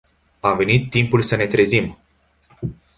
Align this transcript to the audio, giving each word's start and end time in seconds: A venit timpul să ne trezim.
A 0.41 0.53
venit 0.53 0.89
timpul 0.89 1.21
să 1.21 1.35
ne 1.35 1.47
trezim. 1.47 1.97